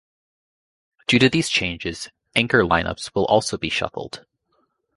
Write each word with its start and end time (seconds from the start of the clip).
Due 1.05 1.19
to 1.19 1.29
these 1.29 1.47
changes, 1.47 2.09
anchor 2.35 2.63
lineups 2.63 3.13
will 3.13 3.25
also 3.25 3.55
be 3.55 3.69
shuffled. 3.69 4.25